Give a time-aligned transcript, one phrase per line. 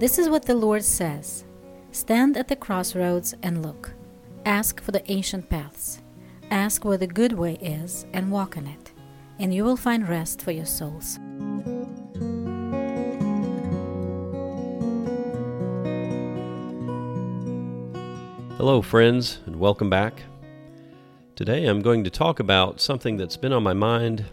[0.00, 1.44] This is what the Lord says
[1.92, 3.92] Stand at the crossroads and look.
[4.46, 6.00] Ask for the ancient paths.
[6.50, 8.92] Ask where the good way is and walk in it,
[9.38, 11.18] and you will find rest for your souls.
[18.56, 20.22] Hello, friends, and welcome back.
[21.36, 24.24] Today I'm going to talk about something that's been on my mind,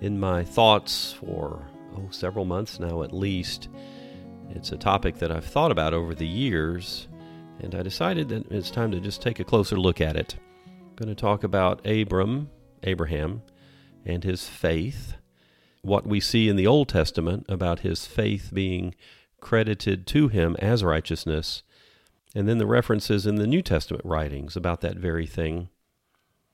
[0.00, 1.66] in my thoughts for
[1.96, 3.66] oh, several months now at least.
[4.52, 7.08] It's a topic that I've thought about over the years,
[7.60, 10.36] and I decided that it's time to just take a closer look at it.
[10.66, 12.50] I'm going to talk about Abram,
[12.82, 13.42] Abraham,
[14.04, 15.14] and his faith,
[15.82, 18.94] what we see in the Old Testament about his faith being
[19.40, 21.62] credited to him as righteousness,
[22.34, 25.68] and then the references in the New Testament writings about that very thing.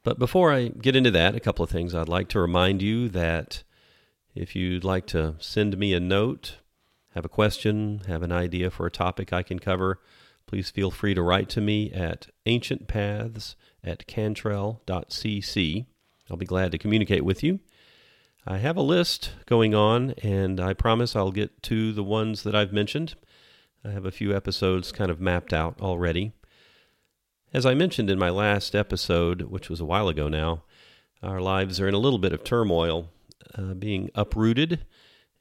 [0.04, 3.08] But before I get into that, a couple of things I'd like to remind you
[3.08, 3.64] that
[4.34, 6.58] if you'd like to send me a note,
[7.16, 10.00] have a question, have an idea for a topic I can cover,
[10.46, 15.86] please feel free to write to me at ancientpaths at cantrell.cc.
[16.30, 17.60] I'll be glad to communicate with you.
[18.46, 22.54] I have a list going on, and I promise I'll get to the ones that
[22.54, 23.14] I've mentioned.
[23.82, 26.32] I have a few episodes kind of mapped out already.
[27.50, 30.64] As I mentioned in my last episode, which was a while ago now,
[31.22, 33.08] our lives are in a little bit of turmoil,
[33.56, 34.84] uh, being uprooted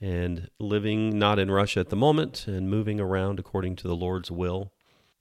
[0.05, 4.29] and living not in Russia at the moment and moving around according to the Lord's
[4.29, 4.71] will,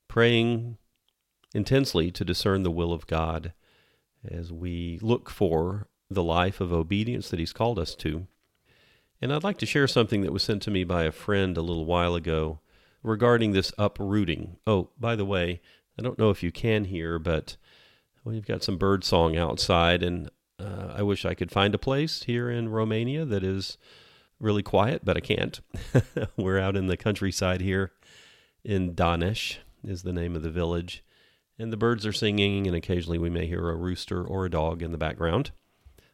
[0.08, 0.76] praying
[1.54, 3.54] intensely to discern the will of God
[4.22, 8.26] as we look for the life of obedience that He's called us to.
[9.22, 11.62] And I'd like to share something that was sent to me by a friend a
[11.62, 12.60] little while ago
[13.02, 14.58] regarding this uprooting.
[14.66, 15.62] Oh, by the way,
[15.98, 17.56] I don't know if you can hear, but
[18.22, 20.28] we've got some bird song outside, and
[20.60, 23.78] uh, I wish I could find a place here in Romania that is
[24.44, 25.60] really quiet, but I can't.
[26.36, 27.92] We're out in the countryside here
[28.64, 31.04] in Danesh is the name of the village.
[31.58, 34.82] And the birds are singing, and occasionally we may hear a rooster or a dog
[34.82, 35.52] in the background.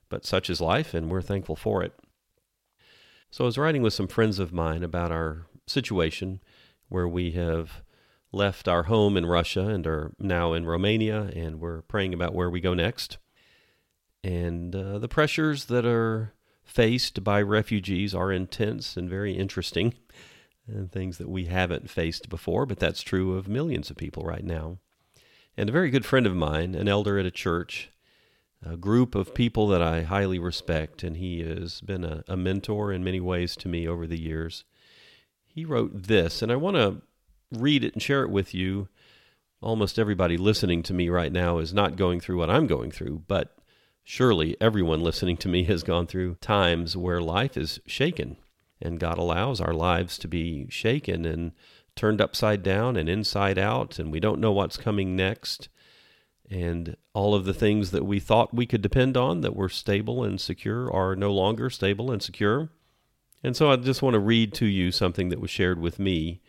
[0.09, 1.99] But such is life, and we're thankful for it.
[3.31, 6.41] So I was writing with some friends of mine about our situation
[6.89, 7.83] where we have
[8.33, 12.51] left our home in Russia and are now in Romania, and we're praying about where
[12.51, 13.19] we go next.
[14.23, 16.35] And uh, the pressures that are
[16.71, 19.93] faced by refugees are intense and very interesting,
[20.69, 24.45] and things that we haven't faced before, but that's true of millions of people right
[24.45, 24.79] now.
[25.57, 27.91] And a very good friend of mine, an elder at a church,
[28.65, 32.93] a group of people that I highly respect, and he has been a, a mentor
[32.93, 34.63] in many ways to me over the years.
[35.45, 37.03] He wrote this, and I want to
[37.51, 38.89] read it and share it with you.
[39.61, 43.25] Almost everybody listening to me right now is not going through what I'm going through,
[43.27, 43.57] but
[44.13, 48.39] Surely everyone listening to me has gone through times where life is shaken,
[48.83, 51.53] and God allows our lives to be shaken and
[51.95, 55.69] turned upside down and inside out, and we don't know what's coming next.
[56.51, 60.25] And all of the things that we thought we could depend on that were stable
[60.25, 62.69] and secure are no longer stable and secure.
[63.45, 66.41] And so I just want to read to you something that was shared with me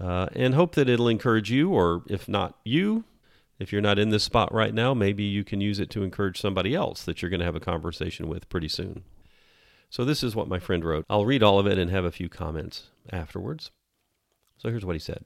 [0.00, 3.04] uh, and hope that it'll encourage you, or if not you,
[3.58, 6.40] if you're not in this spot right now, maybe you can use it to encourage
[6.40, 9.02] somebody else that you're going to have a conversation with pretty soon.
[9.88, 11.06] So, this is what my friend wrote.
[11.08, 13.70] I'll read all of it and have a few comments afterwards.
[14.58, 15.24] So, here's what he said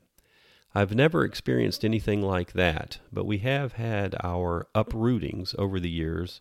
[0.74, 6.40] I've never experienced anything like that, but we have had our uprootings over the years,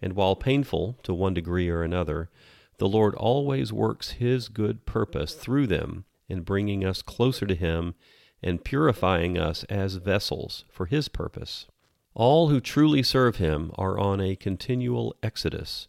[0.00, 2.30] and while painful to one degree or another,
[2.78, 7.94] the Lord always works His good purpose through them in bringing us closer to Him
[8.42, 11.66] and purifying us as vessels for His purpose.
[12.14, 15.88] All who truly serve Him are on a continual exodus,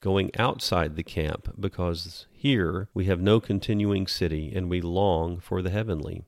[0.00, 5.62] going outside the camp, because here we have no continuing city, and we long for
[5.62, 6.24] the heavenly.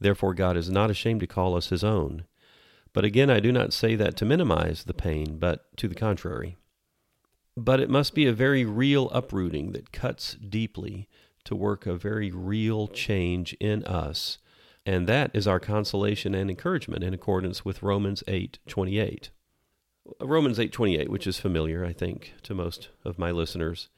[0.00, 2.24] Therefore, God is not ashamed to call us His own.
[2.92, 6.56] But again, I do not say that to minimize the pain, but to the contrary.
[7.56, 11.08] But it must be a very real uprooting that cuts deeply
[11.44, 14.38] to work a very real change in us
[14.88, 19.28] and that is our consolation and encouragement in accordance with Romans 8:28.
[20.18, 23.90] Romans 8:28, which is familiar, I think, to most of my listeners.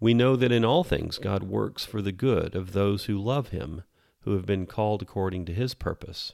[0.00, 3.48] We know that in all things God works for the good of those who love
[3.48, 3.82] him,
[4.20, 6.32] who have been called according to his purpose.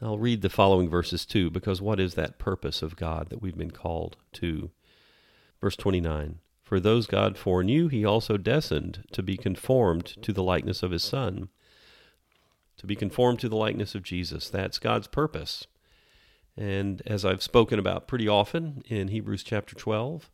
[0.00, 3.58] I'll read the following verses too, because what is that purpose of God that we've
[3.58, 4.70] been called to?
[5.60, 10.82] Verse 29 For those God foreknew, he also destined to be conformed to the likeness
[10.82, 11.50] of his Son
[12.78, 14.48] to be conformed to the likeness of Jesus.
[14.48, 15.66] That's God's purpose.
[16.56, 20.30] And as I've spoken about pretty often in Hebrews chapter 12,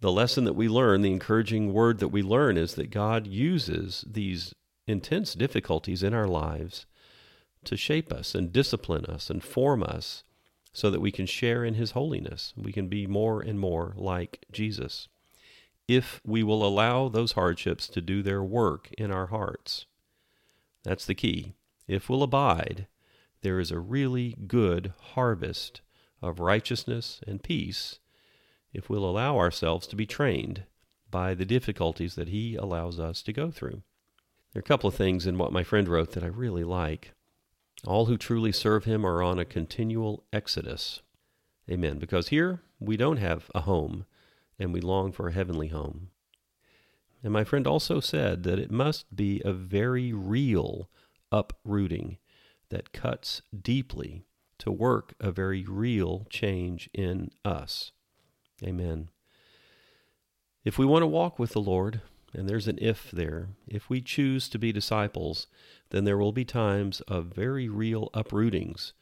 [0.00, 4.04] the lesson that we learn, the encouraging word that we learn is that God uses
[4.06, 4.54] these
[4.86, 6.86] intense difficulties in our lives
[7.64, 10.22] to shape us and discipline us and form us
[10.72, 12.54] so that we can share in His holiness.
[12.56, 15.08] We can be more and more like Jesus
[15.88, 19.86] if we will allow those hardships to do their work in our hearts.
[20.88, 21.52] That's the key.
[21.86, 22.86] If we'll abide,
[23.42, 25.82] there is a really good harvest
[26.22, 27.98] of righteousness and peace
[28.72, 30.62] if we'll allow ourselves to be trained
[31.10, 33.82] by the difficulties that He allows us to go through.
[34.54, 37.12] There are a couple of things in what my friend wrote that I really like.
[37.86, 41.02] All who truly serve Him are on a continual exodus.
[41.70, 41.98] Amen.
[41.98, 44.06] Because here we don't have a home
[44.58, 46.08] and we long for a heavenly home.
[47.22, 50.88] And my friend also said that it must be a very real
[51.32, 52.18] uprooting
[52.70, 54.24] that cuts deeply
[54.58, 57.92] to work a very real change in us.
[58.62, 59.08] Amen.
[60.64, 62.02] If we want to walk with the Lord,
[62.34, 65.46] and there's an if there, if we choose to be disciples,
[65.90, 68.92] then there will be times of very real uprootings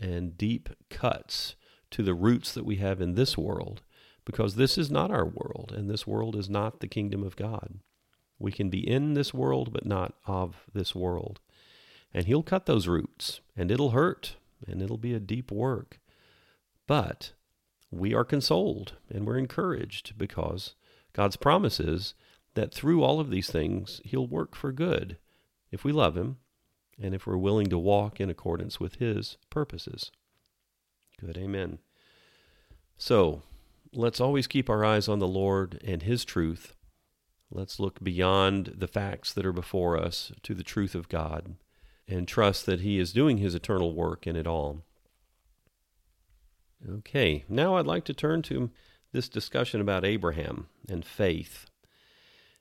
[0.00, 1.54] and deep cuts
[1.90, 3.82] to the roots that we have in this world,
[4.24, 7.80] because this is not our world, and this world is not the kingdom of God.
[8.38, 11.40] We can be in this world, but not of this world.
[12.14, 14.36] And He'll cut those roots, and it'll hurt,
[14.66, 15.98] and it'll be a deep work.
[16.86, 17.32] But
[17.92, 20.74] we are consoled and we're encouraged because
[21.12, 22.14] God's promise is
[22.54, 25.18] that through all of these things, He'll work for good
[25.70, 26.38] if we love Him
[27.00, 30.10] and if we're willing to walk in accordance with His purposes.
[31.20, 31.78] Good, amen.
[32.96, 33.42] So,
[33.94, 36.74] let's always keep our eyes on the Lord and His truth.
[37.50, 41.56] Let's look beyond the facts that are before us to the truth of God
[42.08, 44.82] and trust that He is doing His eternal work in it all.
[46.88, 48.70] Okay, now I'd like to turn to
[49.12, 51.66] this discussion about Abraham and faith.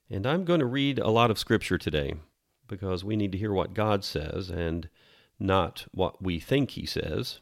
[0.09, 2.15] And I'm going to read a lot of scripture today
[2.67, 4.89] because we need to hear what God says and
[5.39, 7.39] not what we think He says.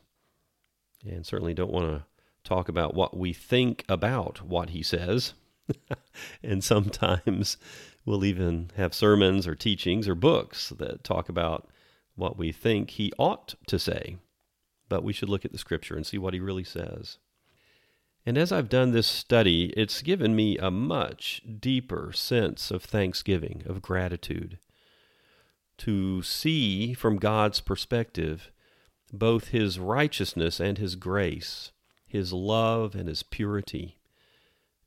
[1.03, 2.05] And certainly don't want to
[2.49, 5.33] talk about what we think about what He says.
[6.43, 7.57] and sometimes
[8.05, 11.67] we'll even have sermons or teachings or books that talk about
[12.15, 14.17] what we think He ought to say
[14.89, 17.19] but we should look at the scripture and see what he really says.
[18.25, 23.63] And as I've done this study, it's given me a much deeper sense of thanksgiving,
[23.65, 24.59] of gratitude,
[25.77, 28.51] to see from God's perspective
[29.13, 31.71] both his righteousness and his grace,
[32.09, 33.97] his love and his purity.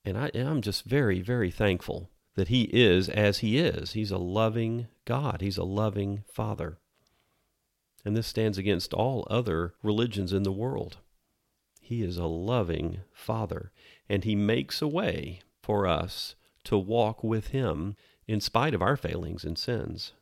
[0.04, 3.92] And I, am just very, very thankful that he is as he is.
[3.92, 6.78] He's a loving God, he's a loving Father.
[8.04, 10.98] And this stands against all other religions in the world.
[11.80, 13.72] He is a loving Father,
[14.08, 16.34] and He makes a way for us
[16.64, 17.96] to walk with Him
[18.26, 20.12] in spite of our failings and sins.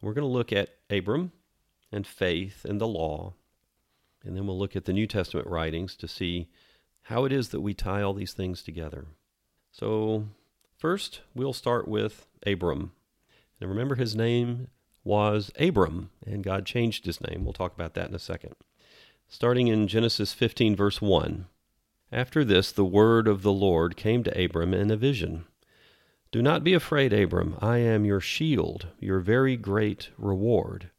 [0.00, 1.32] We're going to look at Abram
[1.90, 3.34] and faith and the law,
[4.24, 6.48] and then we'll look at the New Testament writings to see
[7.02, 9.06] how it is that we tie all these things together.
[9.70, 10.28] So,
[10.76, 12.92] first, we'll start with Abram.
[13.60, 14.68] And remember, his name
[15.04, 17.44] was Abram, and God changed his name.
[17.44, 18.54] We'll talk about that in a second.
[19.28, 21.46] Starting in Genesis 15, verse 1.
[22.10, 25.44] After this, the word of the Lord came to Abram in a vision.
[26.30, 27.56] Do not be afraid, Abram.
[27.60, 30.90] I am your shield, your very great reward.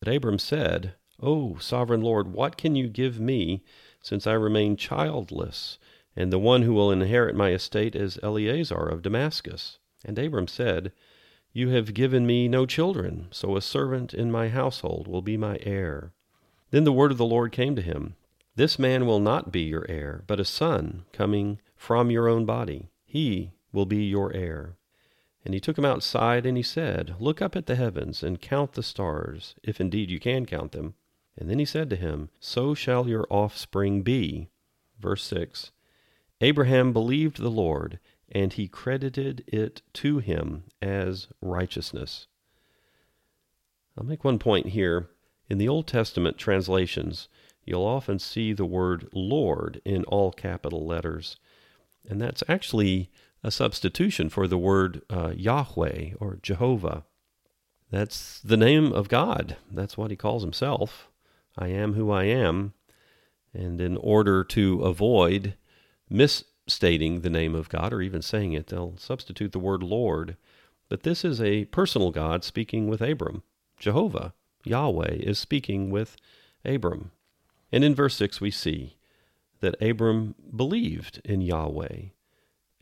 [0.00, 3.62] But Abram said, O sovereign Lord, what can you give me,
[4.00, 5.78] since I remain childless,
[6.14, 9.78] and the one who will inherit my estate is Eliezer of Damascus?
[10.04, 10.92] And Abram said,
[11.56, 15.56] you have given me no children, so a servant in my household will be my
[15.62, 16.12] heir.
[16.72, 18.16] Then the word of the Lord came to him
[18.56, 22.88] This man will not be your heir, but a son coming from your own body.
[23.04, 24.74] He will be your heir.
[25.44, 28.72] And he took him outside, and he said, Look up at the heavens, and count
[28.72, 30.94] the stars, if indeed you can count them.
[31.36, 34.48] And then he said to him, So shall your offspring be.
[34.98, 35.72] Verse 6
[36.40, 37.98] Abraham believed the Lord
[38.30, 42.26] and he credited it to him as righteousness.
[43.96, 45.08] I'll make one point here.
[45.48, 47.28] In the Old Testament translations,
[47.64, 51.36] you'll often see the word Lord in all capital letters,
[52.08, 53.10] and that's actually
[53.42, 57.04] a substitution for the word uh, Yahweh or Jehovah.
[57.90, 59.56] That's the name of God.
[59.70, 61.08] That's what he calls himself.
[61.56, 62.74] I am who I am.
[63.52, 65.54] And in order to avoid
[66.10, 68.68] misstating the name of God or even saying it.
[68.68, 70.36] They'll substitute the word Lord.
[70.88, 73.42] But this is a personal God speaking with Abram.
[73.78, 74.34] Jehovah,
[74.64, 76.16] Yahweh, is speaking with
[76.64, 77.10] Abram.
[77.72, 78.96] And in verse 6, we see
[79.60, 82.08] that Abram believed in Yahweh,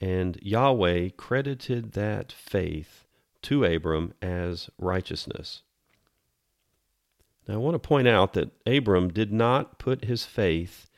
[0.01, 3.07] and Yahweh credited that faith
[3.43, 5.63] to Abram as righteousness.
[7.47, 10.89] Now, I want to point out that Abram did not put his faith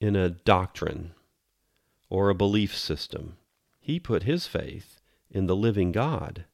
[0.00, 1.12] in a doctrine
[2.10, 3.36] or a belief system.
[3.80, 6.44] He put his faith in the living God.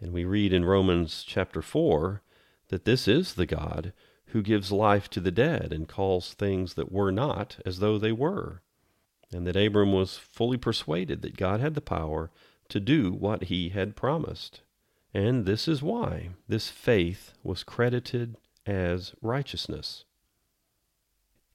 [0.00, 2.22] And we read in Romans chapter 4
[2.68, 3.92] that this is the God
[4.26, 8.12] who gives life to the dead and calls things that were not as though they
[8.12, 8.62] were.
[9.32, 12.30] And that Abram was fully persuaded that God had the power
[12.68, 14.60] to do what he had promised.
[15.14, 20.04] And this is why this faith was credited as righteousness.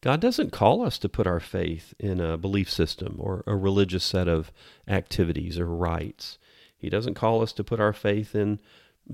[0.01, 4.06] God doesn't call us to put our faith in a belief system or a religious
[4.06, 4.54] set of
[4.88, 6.38] activities or rites.
[6.78, 8.62] He doesn't call us to put our faith in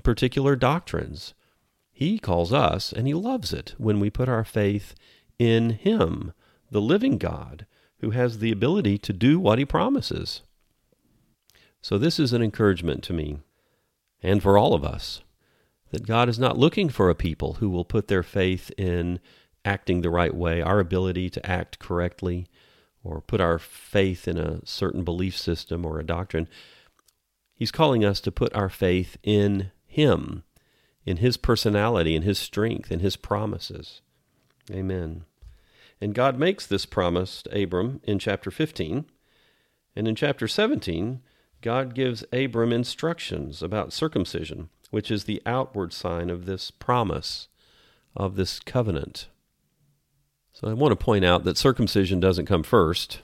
[0.04, 1.34] particular doctrines.
[1.90, 4.94] He calls us, and He loves it when we put our faith
[5.40, 6.32] in Him,
[6.70, 7.66] the living God,
[7.98, 10.42] who has the ability to do what He promises.
[11.82, 13.38] So, this is an encouragement to me
[14.26, 15.22] and for all of us
[15.92, 19.20] that God is not looking for a people who will put their faith in
[19.64, 22.48] acting the right way, our ability to act correctly,
[23.04, 26.48] or put our faith in a certain belief system or a doctrine.
[27.54, 30.42] He's calling us to put our faith in Him,
[31.04, 34.02] in His personality, in His strength, in His promises.
[34.72, 35.24] Amen.
[36.00, 39.06] And God makes this promise to Abram in chapter 15.
[39.94, 41.22] And in chapter 17,
[41.60, 47.48] God gives Abram instructions about circumcision, which is the outward sign of this promise,
[48.14, 49.28] of this covenant.
[50.52, 53.20] So I want to point out that circumcision doesn't come first.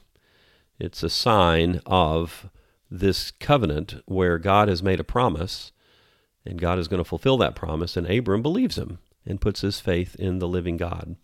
[0.78, 2.50] It's a sign of
[2.90, 5.72] this covenant where God has made a promise
[6.44, 9.80] and God is going to fulfill that promise, and Abram believes him and puts his
[9.80, 11.16] faith in the living God.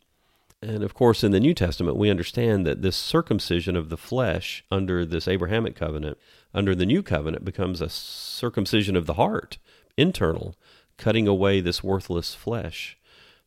[0.61, 4.65] And of course, in the New Testament, we understand that this circumcision of the flesh
[4.71, 6.19] under this Abrahamic covenant,
[6.53, 9.59] under the new covenant, becomes a circumcision of the heart,
[9.97, 10.57] internal,
[10.97, 12.99] cutting away this worthless flesh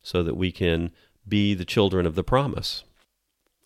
[0.02, 0.90] so that we can
[1.28, 2.82] be the children of the promise.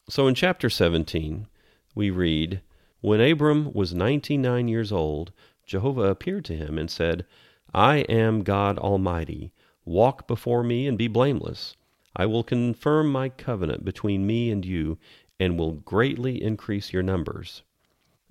[0.09, 1.47] So in chapter 17,
[1.95, 2.63] we read
[3.01, 5.33] When Abram was 99 years old,
[5.65, 7.25] Jehovah appeared to him and said,
[7.73, 9.53] I am God Almighty.
[9.85, 11.77] Walk before me and be blameless.
[12.19, 14.97] I will confirm my covenant between me and you,
[15.39, 17.63] and will greatly increase your numbers.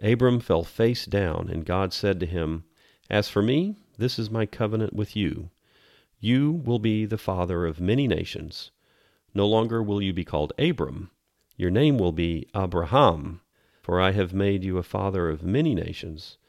[0.01, 2.63] Abram fell face down, and God said to him,
[3.11, 5.51] As for me, this is my covenant with you.
[6.19, 8.71] You will be the father of many nations.
[9.35, 11.11] No longer will you be called Abram.
[11.55, 13.41] Your name will be Abraham,
[13.83, 16.39] for I have made you a father of many nations.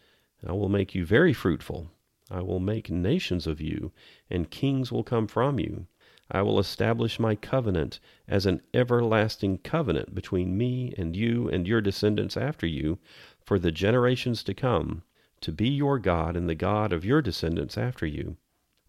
[0.47, 1.91] I will make you very fruitful.
[2.31, 3.93] I will make nations of you,
[4.31, 5.87] and kings will come from you.
[6.31, 11.81] I will establish my covenant as an everlasting covenant between me and you and your
[11.81, 12.99] descendants after you
[13.41, 15.05] for the generations to come,
[15.41, 18.37] to be your God and the God of your descendants after you.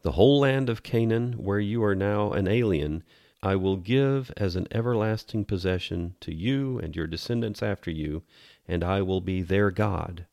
[0.01, 3.03] The whole land of Canaan, where you are now an alien,
[3.44, 8.24] I will give as an everlasting possession to you and your descendants after you,
[8.67, 10.25] and I will be their God.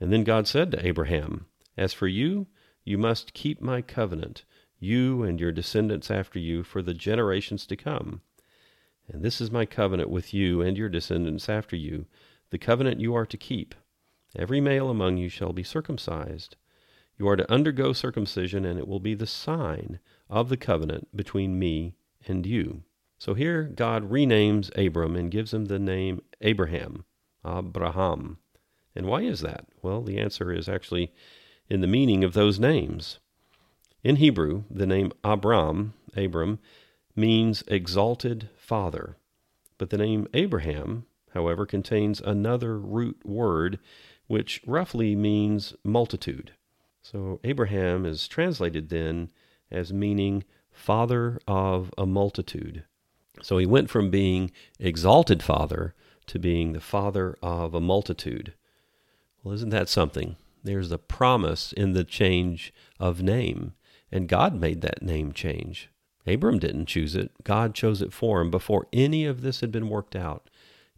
[0.00, 2.48] And then God said to Abraham, As for you,
[2.84, 4.44] you must keep my covenant
[4.80, 8.22] you and your descendants after you for the generations to come.
[9.06, 12.06] And this is my covenant with you and your descendants after you,
[12.50, 13.74] the covenant you are to keep.
[14.36, 16.56] Every male among you shall be circumcised.
[17.18, 21.58] You are to undergo circumcision, and it will be the sign of the covenant between
[21.58, 21.96] me
[22.26, 22.84] and you.
[23.18, 27.04] So here God renames Abram and gives him the name Abraham,
[27.44, 28.38] Abraham.
[28.96, 29.66] And why is that?
[29.82, 31.12] Well, the answer is actually
[31.68, 33.18] in the meaning of those names.
[34.02, 36.58] In Hebrew, the name Abram, Abram,
[37.14, 39.16] means exalted father,
[39.76, 41.04] but the name Abraham,
[41.34, 43.78] however, contains another root word
[44.26, 46.52] which roughly means multitude.
[47.02, 49.30] So Abraham is translated then
[49.70, 52.84] as meaning father of a multitude.
[53.42, 55.94] So he went from being exalted father
[56.26, 58.54] to being the father of a multitude.
[59.42, 60.36] Well, isn't that something?
[60.62, 63.74] There's a promise in the change of name.
[64.12, 65.88] And God made that name change.
[66.26, 67.30] Abram didn't choose it.
[67.44, 70.50] God chose it for him before any of this had been worked out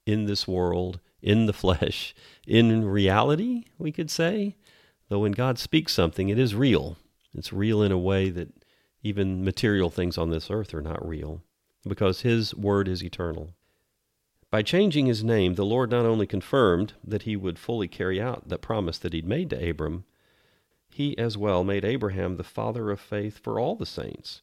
[0.04, 2.14] in this world, in the flesh,
[2.47, 4.57] in reality, we could say.
[5.09, 6.97] Though when God speaks something, it is real.
[7.35, 8.64] It's real in a way that
[9.02, 11.42] even material things on this earth are not real,
[11.87, 13.50] because His word is eternal.
[14.52, 18.50] By changing his name, the Lord not only confirmed that he would fully carry out
[18.50, 20.04] the promise that he'd made to Abram,
[20.95, 24.43] he as well made Abraham the father of faith for all the saints.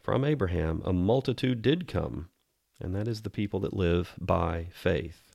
[0.00, 2.28] From Abraham a multitude did come,
[2.80, 5.32] and that is the people that live by faith.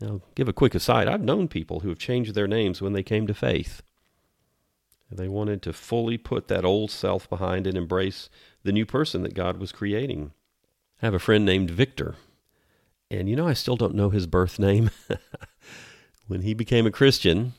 [0.00, 1.08] Now, give a quick aside.
[1.08, 3.82] I've known people who have changed their names when they came to faith.
[5.10, 8.28] They wanted to fully put that old self behind and embrace
[8.62, 10.32] the new person that God was creating.
[11.02, 12.16] I have a friend named Victor,
[13.10, 14.90] and you know, I still don't know his birth name.
[16.26, 17.54] when he became a Christian,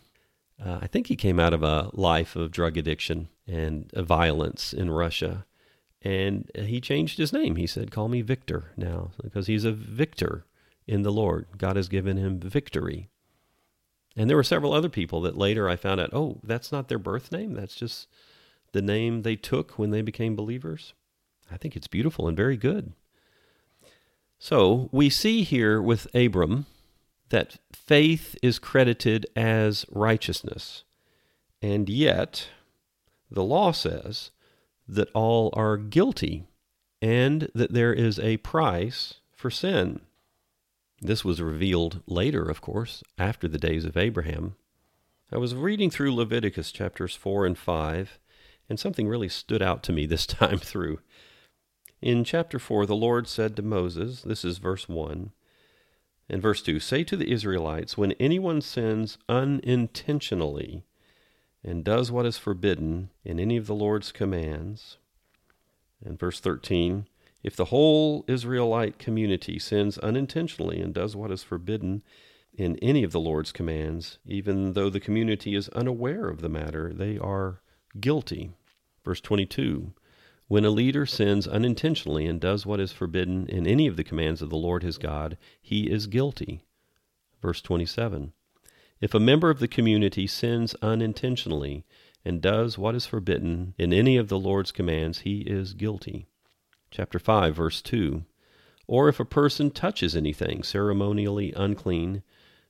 [0.63, 4.91] uh, I think he came out of a life of drug addiction and violence in
[4.91, 5.45] Russia.
[6.01, 7.55] And he changed his name.
[7.55, 10.45] He said, Call me Victor now, because he's a victor
[10.87, 11.47] in the Lord.
[11.57, 13.09] God has given him victory.
[14.15, 16.99] And there were several other people that later I found out, oh, that's not their
[16.99, 17.53] birth name.
[17.53, 18.07] That's just
[18.71, 20.93] the name they took when they became believers.
[21.51, 22.93] I think it's beautiful and very good.
[24.37, 26.65] So we see here with Abram
[27.29, 30.83] that faith is credited as righteousness.
[31.61, 32.47] And yet,
[33.29, 34.31] the law says
[34.87, 36.45] that all are guilty
[37.01, 40.01] and that there is a price for sin.
[41.01, 44.55] This was revealed later, of course, after the days of Abraham.
[45.31, 48.19] I was reading through Leviticus chapters 4 and 5,
[48.67, 50.99] and something really stood out to me this time through.
[52.01, 55.31] In chapter 4, the Lord said to Moses, this is verse 1,
[56.29, 60.83] and verse 2 Say to the Israelites, when anyone sins unintentionally
[61.63, 64.97] and does what is forbidden in any of the Lord's commands,
[66.03, 67.07] and verse 13,
[67.43, 72.03] if the whole Israelite community sins unintentionally and does what is forbidden
[72.53, 76.93] in any of the Lord's commands, even though the community is unaware of the matter,
[76.93, 77.61] they are
[77.99, 78.51] guilty.
[79.03, 79.93] Verse 22
[80.49, 84.41] When a leader sins unintentionally and does what is forbidden in any of the commands
[84.41, 86.63] of the Lord his God, he is guilty.
[87.39, 88.33] Verse 27
[88.99, 91.85] If a member of the community sins unintentionally
[92.25, 96.25] and does what is forbidden in any of the Lord's commands, he is guilty.
[96.89, 98.25] Chapter 5 verse 2
[98.87, 102.23] or if a person touches anything ceremonially unclean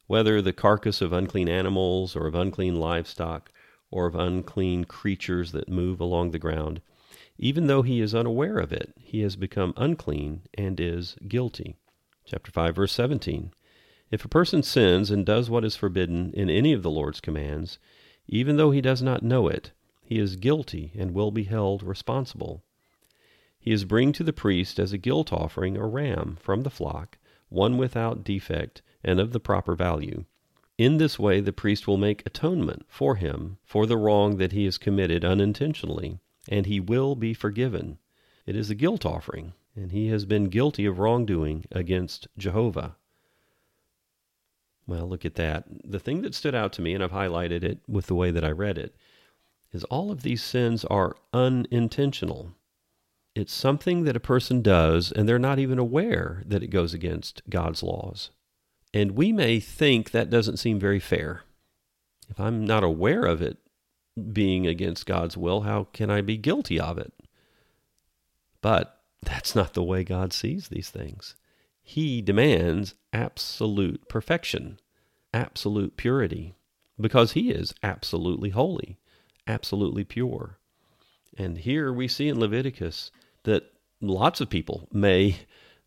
[0.05, 3.53] whether the carcass of unclean animals or of unclean livestock
[3.89, 6.81] or of unclean creatures that move along the ground
[7.39, 11.77] even though he is unaware of it he has become unclean and is guilty.
[12.25, 13.51] Chapter 5 verse 17
[14.11, 17.79] if a person sins and does what is forbidden in any of the Lord's commands
[18.27, 19.71] even though he does not know it
[20.09, 22.63] he is guilty and will be held responsible.
[23.59, 27.19] He is bring to the priest as a guilt offering a ram from the flock,
[27.49, 30.25] one without defect and of the proper value.
[30.79, 34.65] In this way the priest will make atonement for him for the wrong that he
[34.65, 37.97] has committed unintentionally, and he will be forgiven.
[38.45, 42.95] It is a guilt offering, and he has been guilty of wrongdoing against Jehovah.
[44.87, 45.65] Well, look at that.
[45.83, 48.43] The thing that stood out to me, and I've highlighted it with the way that
[48.43, 48.95] I read it,
[49.71, 52.53] is all of these sins are unintentional.
[53.35, 57.43] It's something that a person does and they're not even aware that it goes against
[57.49, 58.31] God's laws.
[58.93, 61.43] And we may think that doesn't seem very fair.
[62.27, 63.57] If I'm not aware of it
[64.33, 67.13] being against God's will, how can I be guilty of it?
[68.61, 71.35] But that's not the way God sees these things.
[71.81, 74.79] He demands absolute perfection,
[75.33, 76.53] absolute purity,
[76.99, 78.97] because He is absolutely holy,
[79.47, 80.59] absolutely pure.
[81.37, 83.11] And here we see in Leviticus
[83.43, 85.37] that lots of people may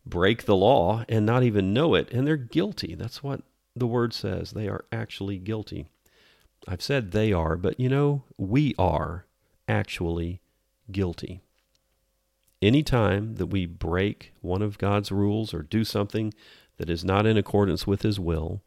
[0.05, 2.95] break the law and not even know it, and they're guilty.
[2.95, 3.41] That's what
[3.75, 4.51] the word says.
[4.51, 5.87] They are actually guilty.
[6.67, 9.25] I've said they are, but you know, we are
[9.67, 10.41] actually
[10.91, 11.41] guilty.
[12.61, 16.33] Any time that we break one of God's rules or do something
[16.77, 18.61] that is not in accordance with His will,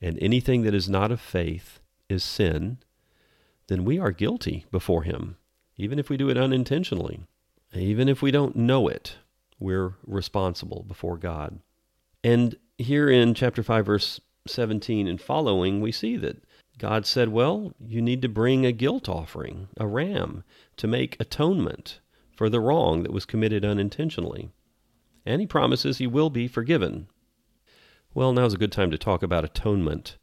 [0.00, 2.78] and anything that is not of faith is sin,
[3.68, 5.36] then we are guilty before Him,
[5.76, 7.20] even if we do it unintentionally.
[7.72, 9.16] Even if we don't know it,
[9.58, 11.60] we're responsible before God.
[12.24, 16.42] And here in chapter 5, verse 17 and following, we see that
[16.80, 20.44] God said, Well, you need to bring a guilt offering, a ram,
[20.78, 22.00] to make atonement
[22.34, 24.48] for the wrong that was committed unintentionally.
[25.26, 27.08] And he promises he will be forgiven.
[28.14, 30.16] Well, now's a good time to talk about atonement.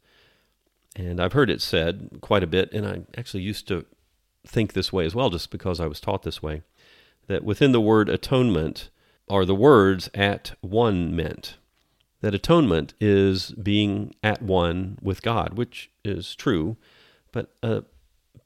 [0.96, 3.86] And I've heard it said quite a bit, and I actually used to
[4.44, 6.62] think this way as well, just because I was taught this way
[7.28, 8.90] that within the word atonement
[9.30, 11.56] are the words at one meant.
[12.20, 16.76] That atonement is being at one with God, which is true,
[17.32, 17.82] but uh,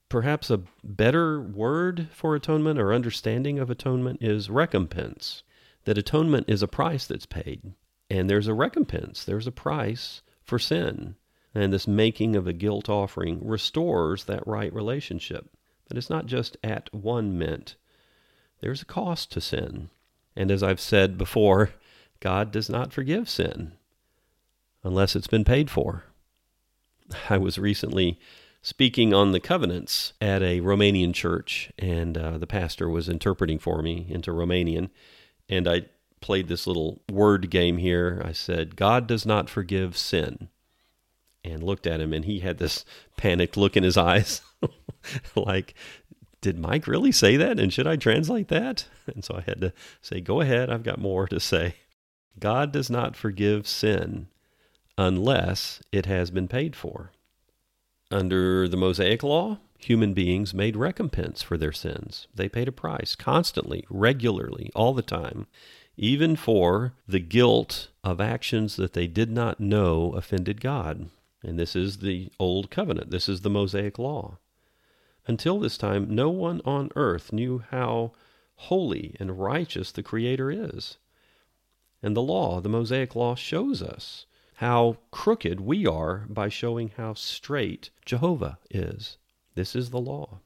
[0.08, 5.42] perhaps a better word for atonement or understanding of atonement is recompense.
[5.84, 7.72] That atonement is a price that's paid,
[8.10, 11.16] and there's a recompense, there's a price for sin.
[11.54, 15.50] And this making of a guilt offering restores that right relationship.
[15.86, 17.76] But it's not just at one meant
[18.60, 19.90] there's a cost to sin.
[20.34, 21.70] And as I've said before,
[22.22, 23.72] God does not forgive sin
[24.84, 26.04] unless it's been paid for.
[27.28, 28.20] I was recently
[28.62, 33.82] speaking on the covenants at a Romanian church, and uh, the pastor was interpreting for
[33.82, 34.90] me into Romanian.
[35.48, 35.86] And I
[36.20, 38.22] played this little word game here.
[38.24, 40.48] I said, God does not forgive sin.
[41.42, 42.84] And looked at him, and he had this
[43.16, 44.42] panicked look in his eyes
[45.34, 45.74] like,
[46.40, 47.58] did Mike really say that?
[47.58, 48.86] And should I translate that?
[49.12, 51.74] And so I had to say, go ahead, I've got more to say.
[52.38, 54.28] God does not forgive sin
[54.98, 57.12] unless it has been paid for.
[58.10, 62.26] Under the Mosaic Law, human beings made recompense for their sins.
[62.34, 65.46] They paid a price constantly, regularly, all the time,
[65.96, 71.08] even for the guilt of actions that they did not know offended God.
[71.42, 74.38] And this is the Old Covenant, this is the Mosaic Law.
[75.26, 78.12] Until this time, no one on earth knew how
[78.56, 80.98] holy and righteous the Creator is.
[82.02, 87.14] And the law, the Mosaic Law, shows us how crooked we are by showing how
[87.14, 89.18] straight Jehovah is.
[89.54, 90.38] This is the law.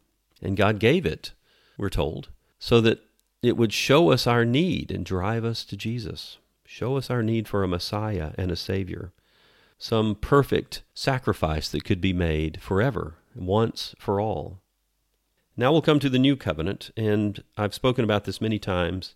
[0.43, 1.33] And God gave it,
[1.79, 3.03] we're told, so that
[3.43, 6.39] it would show us our need and drive us to Jesus.
[6.67, 9.13] Show us our need for a Messiah and a Savior.
[9.79, 14.61] Some perfect sacrifice that could be made forever, once for all.
[15.57, 19.15] Now we'll come to the new covenant, and I've spoken about this many times,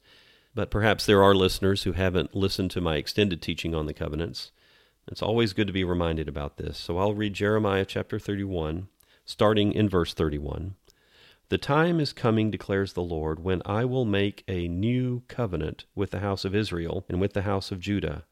[0.54, 4.50] but perhaps there are listeners who haven't listened to my extended teaching on the covenants.
[5.06, 6.78] It's always good to be reminded about this.
[6.78, 8.88] So I'll read Jeremiah chapter 31,
[9.24, 10.74] starting in verse 31.
[11.48, 16.12] The time is coming, declares the Lord, when I will make a new covenant with
[16.12, 18.24] the house of Israel and with the house of Judah.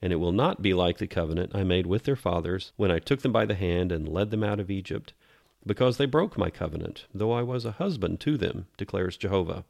[0.00, 3.00] And it will not be like the covenant I made with their fathers when I
[3.00, 5.12] took them by the hand and led them out of Egypt,
[5.66, 9.64] because they broke my covenant, though I was a husband to them, declares Jehovah.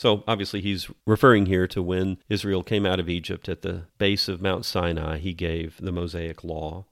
[0.00, 4.28] So obviously, he's referring here to when Israel came out of Egypt at the base
[4.28, 6.86] of Mount Sinai, he gave the Mosaic law.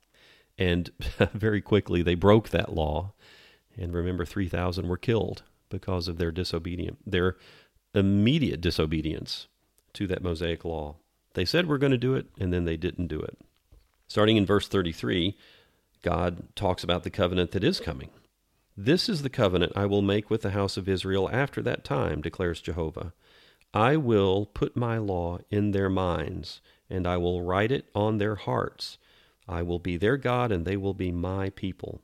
[0.59, 0.90] And
[1.33, 3.14] very quickly, they broke that law.
[3.79, 7.38] And remember, 3,000 were killed because of their disobedience, their
[7.94, 9.47] immediate disobedience
[9.94, 10.97] to that Mosaic law.
[11.33, 13.38] They said we're going to do it, and then they didn't do it.
[14.07, 15.35] Starting in verse 33,
[16.03, 18.11] God talks about the covenant that is coming.
[18.81, 22.21] This is the covenant I will make with the house of Israel after that time,
[22.21, 23.12] declares Jehovah.
[23.75, 28.37] I will put my law in their minds, and I will write it on their
[28.37, 28.97] hearts.
[29.49, 32.03] I will be their God, and they will be my people.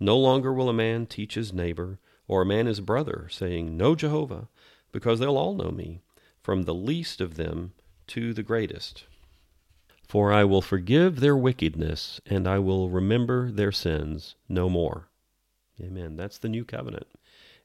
[0.00, 3.94] No longer will a man teach his neighbor, or a man his brother, saying, Know
[3.94, 4.48] Jehovah,
[4.92, 6.00] because they'll all know me,
[6.40, 7.74] from the least of them
[8.06, 9.04] to the greatest.
[10.08, 15.10] For I will forgive their wickedness, and I will remember their sins no more.
[15.80, 16.16] Amen.
[16.16, 17.06] That's the new covenant.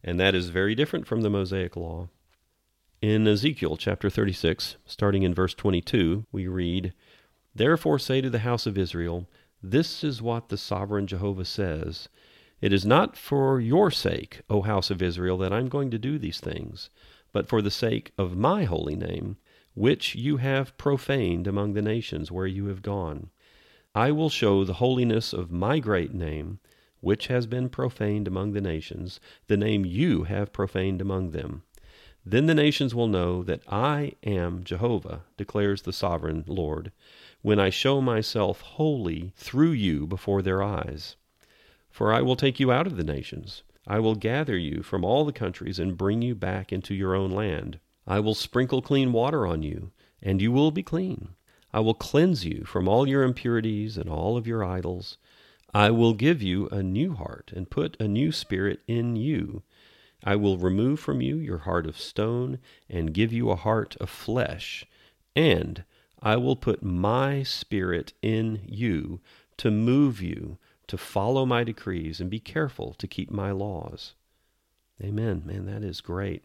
[0.03, 2.09] And that is very different from the Mosaic law.
[3.01, 6.93] In Ezekiel chapter 36, starting in verse 22, we read,
[7.55, 9.27] Therefore say to the house of Israel,
[9.61, 12.07] This is what the sovereign Jehovah says.
[12.61, 16.17] It is not for your sake, O house of Israel, that I'm going to do
[16.17, 16.89] these things,
[17.33, 19.35] but for the sake of my holy name,
[19.73, 23.31] which you have profaned among the nations where you have gone.
[23.93, 26.59] I will show the holiness of my great name,
[27.03, 31.61] which has been profaned among the nations, the name you have profaned among them.
[32.25, 36.93] Then the nations will know that I am Jehovah, declares the sovereign Lord,
[37.41, 41.17] when I show myself holy through you before their eyes.
[41.91, 43.63] For I will take you out of the nations.
[43.85, 47.31] I will gather you from all the countries and bring you back into your own
[47.31, 47.79] land.
[48.07, 51.35] I will sprinkle clean water on you, and you will be clean.
[51.73, 55.17] I will cleanse you from all your impurities and all of your idols.
[55.73, 59.63] I will give you a new heart and put a new spirit in you.
[60.23, 62.59] I will remove from you your heart of stone
[62.89, 64.85] and give you a heart of flesh.
[65.35, 65.83] And
[66.21, 69.19] I will put my spirit in you
[69.57, 70.57] to move you
[70.87, 74.13] to follow my decrees and be careful to keep my laws.
[75.01, 75.41] Amen.
[75.45, 76.43] Man, that is great.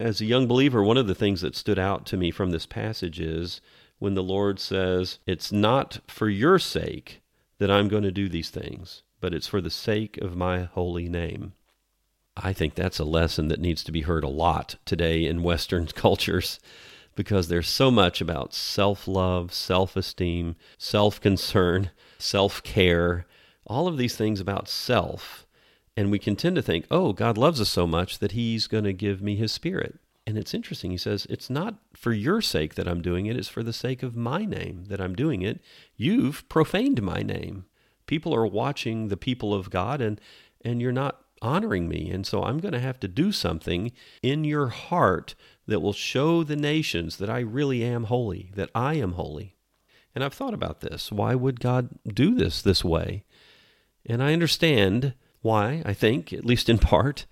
[0.00, 2.66] As a young believer, one of the things that stood out to me from this
[2.66, 3.60] passage is
[3.98, 7.20] when the Lord says, It's not for your sake
[7.58, 11.08] that I'm going to do these things, but it's for the sake of my holy
[11.08, 11.52] name.
[12.36, 15.86] I think that's a lesson that needs to be heard a lot today in Western
[15.94, 16.60] cultures
[17.16, 23.26] because there's so much about self love, self esteem, self concern, self care,
[23.66, 25.44] all of these things about self.
[25.96, 28.84] And we can tend to think, oh, God loves us so much that He's going
[28.84, 29.98] to give me His Spirit.
[30.28, 30.92] And it's interesting.
[30.92, 34.02] He says, It's not for your sake that I'm doing it, it's for the sake
[34.02, 35.60] of my name that I'm doing it.
[35.98, 37.66] You've profaned my name.
[38.06, 40.18] People are watching the people of God, and,
[40.64, 42.10] and you're not honoring me.
[42.10, 45.34] And so I'm going to have to do something in your heart
[45.66, 49.56] that will show the nations that I really am holy, that I am holy.
[50.14, 51.12] And I've thought about this.
[51.12, 53.24] Why would God do this this way?
[54.06, 57.26] And I understand why, I think, at least in part,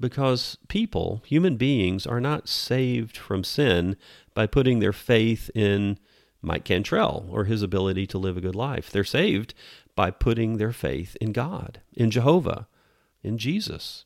[0.00, 3.96] because people, human beings, are not saved from sin
[4.34, 5.98] by putting their faith in
[6.44, 8.90] Mike Cantrell or his ability to live a good life.
[8.90, 9.54] They're saved
[9.94, 12.68] by putting their faith in God, in Jehovah,
[13.22, 14.04] in Jesus.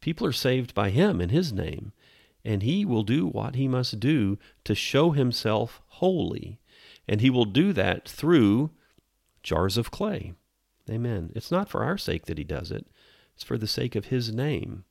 [0.00, 1.92] People are saved by him in his name,
[2.44, 6.58] and he will do what he must do to show himself holy.
[7.08, 8.70] And he will do that through
[9.42, 10.34] jars of clay.
[10.88, 11.32] Amen.
[11.34, 12.86] It's not for our sake that he does it,
[13.34, 14.84] it's for the sake of his name.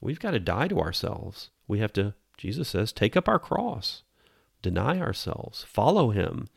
[0.00, 1.50] We've got to die to ourselves.
[1.66, 4.02] We have to, Jesus says, take up our cross,
[4.66, 6.48] deny ourselves, follow him.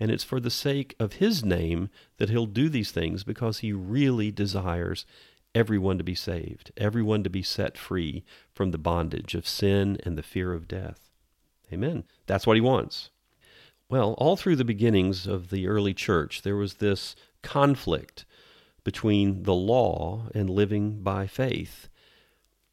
[0.00, 3.72] And it's for the sake of his name that he'll do these things because he
[3.72, 5.06] really desires
[5.54, 10.18] everyone to be saved, everyone to be set free from the bondage of sin and
[10.18, 11.10] the fear of death.
[11.72, 12.02] Amen.
[12.26, 13.10] That's what he wants.
[13.88, 18.24] Well, all through the beginnings of the early church, there was this conflict
[18.82, 21.88] between the law and living by faith.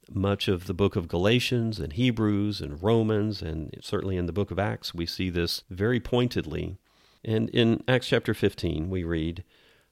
[0.09, 4.51] Much of the book of Galatians and Hebrews and Romans, and certainly in the book
[4.51, 6.77] of Acts, we see this very pointedly.
[7.23, 9.43] And in Acts chapter 15, we read,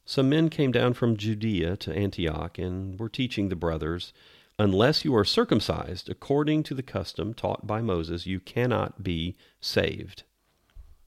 [0.06, 4.12] Some men came down from Judea to Antioch and were teaching the brothers,
[4.58, 10.24] Unless you are circumcised according to the custom taught by Moses, you cannot be saved.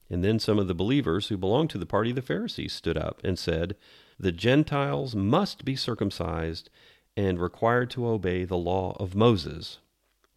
[0.09, 2.97] And then some of the believers who belonged to the party of the Pharisees stood
[2.97, 3.75] up and said,
[4.19, 6.69] The Gentiles must be circumcised
[7.15, 9.79] and required to obey the law of Moses.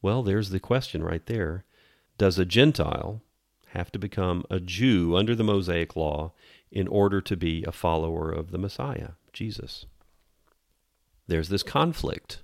[0.02, 1.64] Well, there's the question right there.
[2.18, 3.22] Does a Gentile
[3.68, 6.32] have to become a Jew under the Mosaic law
[6.70, 9.86] in order to be a follower of the Messiah, Jesus?
[11.26, 12.42] There's this conflict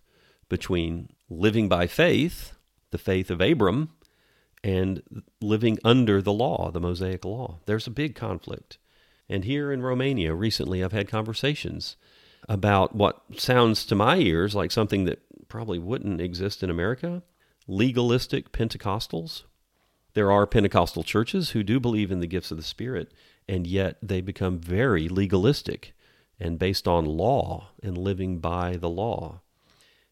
[0.48, 2.54] between living by faith,
[2.90, 3.90] the faith of Abram,
[4.64, 5.02] and
[5.40, 7.58] living under the law, the Mosaic law.
[7.66, 8.78] There's a big conflict.
[9.28, 11.96] And here in Romania, recently, I've had conversations
[12.48, 17.22] about what sounds to my ears like something that probably wouldn't exist in America
[17.68, 19.44] legalistic Pentecostals.
[20.14, 23.12] There are Pentecostal churches who do believe in the gifts of the Spirit,
[23.48, 25.94] and yet they become very legalistic
[26.38, 29.40] and based on law and living by the law.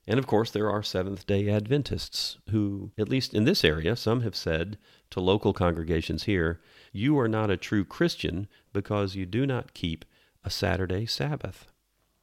[0.07, 4.23] And of course, there are Seventh day Adventists who, at least in this area, some
[4.23, 4.79] have said
[5.11, 6.61] to local congregations here,
[6.93, 10.05] you are not a true Christian because you do not keep
[10.45, 11.70] a Saturday Sabbath.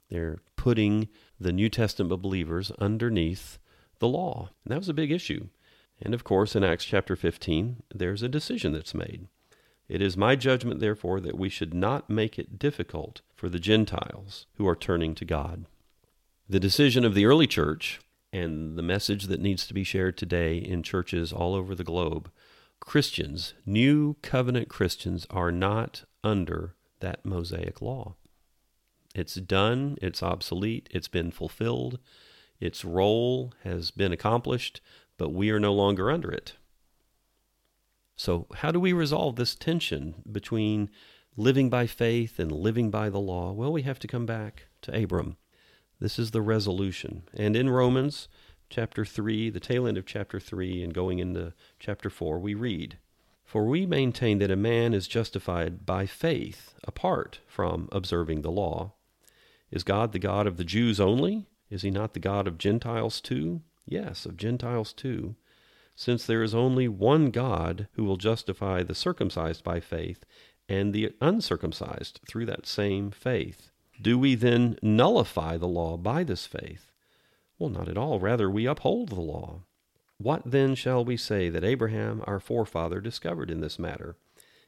[0.09, 3.59] They're putting the New Testament believers underneath
[3.99, 4.49] the law.
[4.63, 5.47] And that was a big issue.
[6.01, 9.27] And of course, in Acts chapter 15, there's a decision that's made.
[9.89, 14.45] It is my judgment, therefore, that we should not make it difficult for the Gentiles
[14.57, 15.65] who are turning to God.
[16.49, 18.01] The decision of the early church
[18.33, 22.29] and the message that needs to be shared today in churches all over the globe
[22.79, 28.15] Christians, new covenant Christians, are not under that Mosaic law.
[29.15, 31.99] It's done, it's obsolete, it's been fulfilled,
[32.59, 34.81] its role has been accomplished,
[35.17, 36.53] but we are no longer under it.
[38.15, 40.89] So, how do we resolve this tension between
[41.35, 43.51] living by faith and living by the law?
[43.51, 45.37] Well, we have to come back to Abram.
[45.99, 47.23] This is the resolution.
[47.33, 48.27] And in Romans
[48.69, 52.97] chapter 3, the tail end of chapter 3, and going into chapter 4, we read
[53.45, 58.93] For we maintain that a man is justified by faith apart from observing the law.
[59.71, 61.47] Is God the God of the Jews only?
[61.69, 63.61] Is he not the God of Gentiles too?
[63.85, 65.35] Yes, of Gentiles too.
[65.95, 70.23] Since there is only one God who will justify the circumcised by faith
[70.69, 73.71] and the uncircumcised through that same faith.
[74.01, 76.91] Do we then nullify the law by this faith?
[77.57, 78.19] Well, not at all.
[78.19, 79.63] Rather, we uphold the law.
[80.19, 84.15] What then shall we say that Abraham, our forefather, discovered in this matter?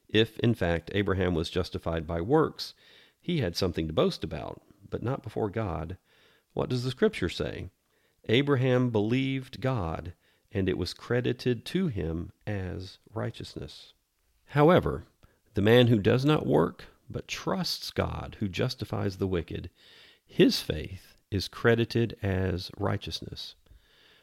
[0.07, 2.73] If, in fact, Abraham was justified by works,
[3.21, 5.97] he had something to boast about, but not before God.
[6.53, 7.69] What does the Scripture say?
[8.27, 10.13] Abraham believed God,
[10.51, 13.93] and it was credited to him as righteousness.
[14.47, 15.05] However,
[15.53, 19.69] the man who does not work but trusts God who justifies the wicked,
[20.25, 23.55] his faith is credited as righteousness.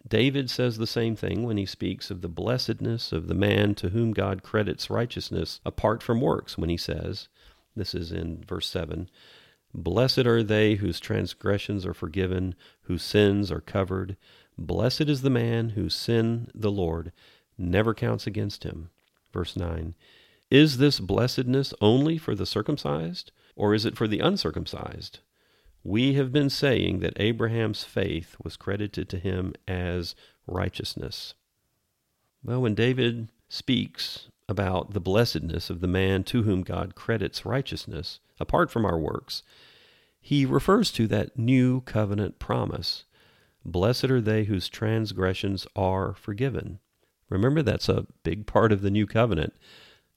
[0.06, 3.88] David says the same thing when he speaks of the blessedness of the man to
[3.88, 7.28] whom God credits righteousness apart from works, when he says,
[7.74, 9.10] this is in verse 7
[9.78, 14.16] Blessed are they whose transgressions are forgiven, whose sins are covered.
[14.56, 17.12] Blessed is the man whose sin the Lord
[17.58, 18.88] never counts against him.
[19.34, 19.94] Verse 9
[20.50, 25.18] is this blessedness only for the circumcised, or is it for the uncircumcised?
[25.82, 30.14] We have been saying that Abraham's faith was credited to him as
[30.46, 31.34] righteousness.
[32.42, 38.20] Well, when David speaks about the blessedness of the man to whom God credits righteousness,
[38.38, 39.42] apart from our works,
[40.26, 43.04] he refers to that new covenant promise.
[43.64, 46.80] Blessed are they whose transgressions are forgiven.
[47.28, 49.54] Remember, that's a big part of the new covenant.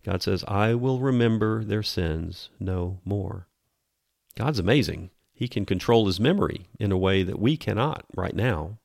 [0.03, 3.49] God says, I will remember their sins no more.
[4.35, 5.11] God's amazing.
[5.31, 8.79] He can control his memory in a way that we cannot right now.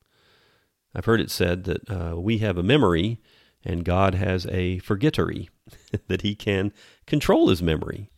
[0.94, 3.18] I've heard it said that uh, we have a memory
[3.64, 5.48] and God has a forgettery,
[6.06, 6.70] that he can
[7.06, 8.10] control his memory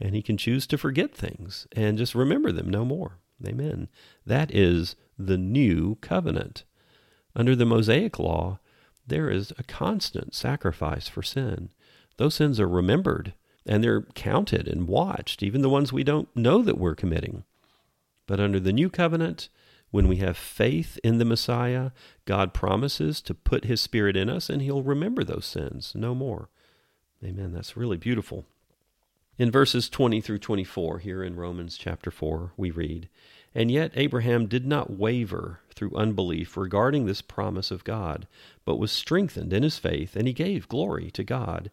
[0.00, 3.18] and he can choose to forget things and just remember them no more.
[3.44, 3.88] Amen.
[4.26, 6.64] That is the new covenant.
[7.36, 8.58] Under the Mosaic law,
[9.06, 11.70] there is a constant sacrifice for sin.
[12.16, 13.34] Those sins are remembered
[13.66, 17.44] and they're counted and watched, even the ones we don't know that we're committing.
[18.26, 19.48] But under the new covenant,
[19.90, 21.90] when we have faith in the Messiah,
[22.24, 26.48] God promises to put his spirit in us and he'll remember those sins no more.
[27.22, 27.52] Amen.
[27.52, 28.44] That's really beautiful.
[29.36, 33.08] In verses 20 through 24, here in Romans chapter 4, we read,
[33.52, 38.28] And yet Abraham did not waver through unbelief regarding this promise of God,
[38.64, 41.72] but was strengthened in his faith, and he gave glory to God,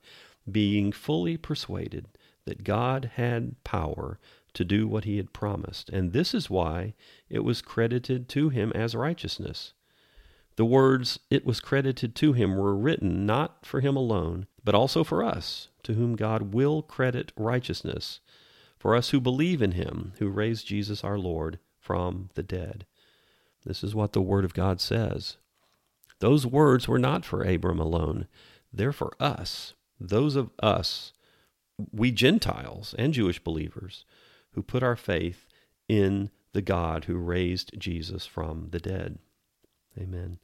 [0.51, 2.07] being fully persuaded
[2.45, 4.17] that God had power
[4.55, 5.87] to do what he had promised.
[5.89, 6.95] And this is why
[7.29, 9.73] it was credited to him as righteousness.
[10.55, 15.03] The words it was credited to him were written not for him alone, but also
[15.03, 18.19] for us, to whom God will credit righteousness,
[18.77, 22.85] for us who believe in him who raised Jesus our Lord from the dead.
[23.65, 25.37] This is what the Word of God says.
[26.19, 28.27] Those words were not for Abram alone,
[28.73, 31.13] they're for us, those of us,
[31.91, 34.05] we Gentiles and Jewish believers,
[34.53, 35.47] who put our faith
[35.87, 39.17] in the God who raised Jesus from the dead.
[39.97, 40.39] Amen.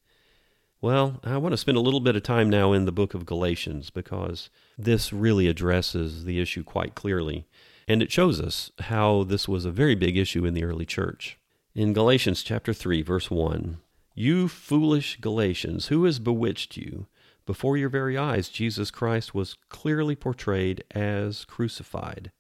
[0.88, 3.26] Well, I want to spend a little bit of time now in the book of
[3.26, 7.46] Galatians because this really addresses the issue quite clearly.
[7.90, 11.38] And it shows us how this was a very big issue in the early church.
[11.76, 13.80] In Galatians chapter 3, verse 1,
[14.16, 17.08] You foolish Galatians, who has bewitched you?
[17.46, 22.32] Before your very eyes, Jesus Christ was clearly portrayed as crucified.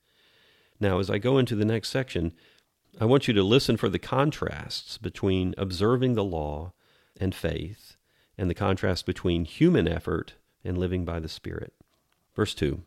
[0.79, 2.31] Now, as I go into the next section,
[2.97, 6.71] I want you to listen for the contrasts between observing the law
[7.19, 7.96] and faith,
[8.37, 11.73] and the contrast between human effort and living by the Spirit.
[12.35, 12.81] Verse 2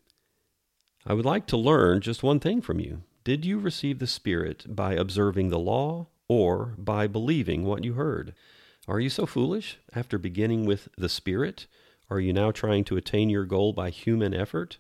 [1.07, 3.03] I would like to learn just one thing from you.
[3.25, 8.35] Did you receive the Spirit by observing the law or by believing what you heard?
[8.87, 9.79] Are you so foolish?
[9.95, 11.67] After beginning with the Spirit,
[12.11, 14.79] are you now trying to attain your goal by human effort?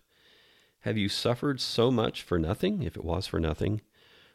[0.80, 3.83] Have you suffered so much for nothing, if it was for nothing?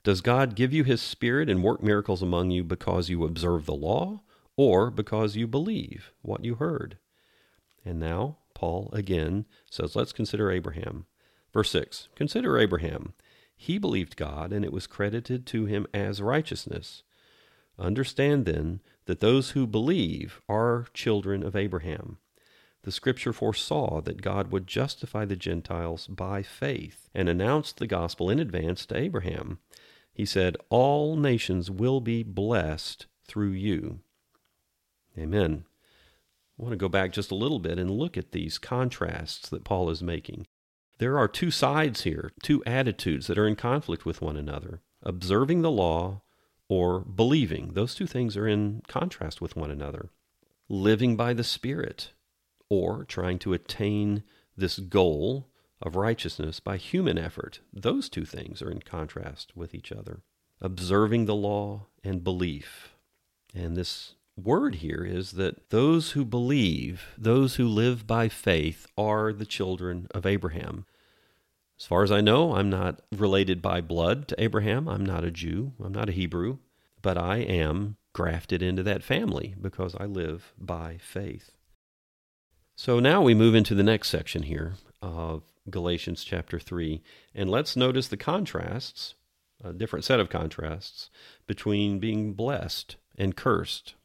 [0.04, 3.74] Does God give you His Spirit and work miracles among you because you observe the
[3.74, 4.22] law
[4.58, 6.98] or because you believe what you heard.
[7.84, 11.06] And now, Paul again says, let's consider Abraham.
[11.54, 13.14] Verse 6 Consider Abraham.
[13.56, 17.04] He believed God, and it was credited to him as righteousness.
[17.80, 22.18] Understand then that those who believe are children of Abraham.
[22.84, 28.30] The scripture foresaw that God would justify the Gentiles by faith and announced the gospel
[28.30, 29.60] in advance to Abraham.
[30.14, 34.02] He said, All nations will be blessed through you.
[35.18, 35.66] Amen.
[36.58, 39.64] I want to go back just a little bit and look at these contrasts that
[39.64, 40.48] Paul is making.
[40.98, 45.62] There are two sides here, two attitudes that are in conflict with one another observing
[45.62, 46.22] the law
[46.68, 47.74] or believing.
[47.74, 50.10] Those two things are in contrast with one another.
[50.68, 52.12] Living by the Spirit
[52.70, 54.24] or trying to attain
[54.58, 55.48] this goal
[55.82, 57.60] of righteousness by human effort.
[57.72, 60.24] Those two things are in contrast with each other.
[60.60, 62.96] Observing the law and belief.
[63.54, 69.32] And this word here is that those who believe, those who live by faith, are
[69.32, 70.86] the children of Abraham.
[71.80, 74.88] As far as I know, I'm not related by blood to Abraham.
[74.88, 75.74] I'm not a Jew.
[75.84, 76.60] I'm not a Hebrew.
[77.02, 81.52] But I am grafted into that family because I live by faith.
[82.78, 87.02] So now we move into the next section here of Galatians chapter 3.
[87.34, 89.16] And let's notice the contrasts,
[89.64, 91.10] a different set of contrasts,
[91.48, 93.96] between being blessed and cursed.